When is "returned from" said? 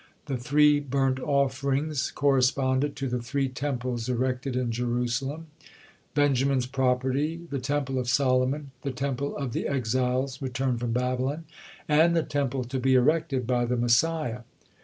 10.41-10.91